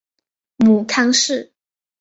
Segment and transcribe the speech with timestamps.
[0.57, 1.53] 母康氏。